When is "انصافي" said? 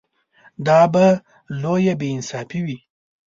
2.15-2.61